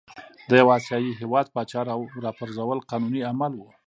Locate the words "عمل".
3.31-3.51